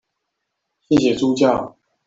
[0.89, 1.77] 謝謝助教